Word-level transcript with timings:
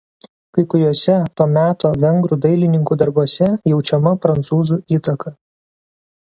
Kai 0.57 0.61
kuriuose 0.69 1.17
to 1.41 1.45
meto 1.57 1.91
vengrų 2.03 2.37
dailininkų 2.45 2.97
darbuose 3.03 3.51
jaučiama 3.73 4.15
prancūzų 4.25 4.81
įtaka. 4.99 5.37